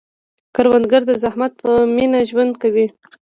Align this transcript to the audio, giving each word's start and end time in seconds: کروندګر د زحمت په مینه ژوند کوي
کروندګر 0.55 1.01
د 1.07 1.11
زحمت 1.23 1.51
په 1.61 1.71
مینه 1.95 2.19
ژوند 2.29 2.53
کوي 2.61 2.85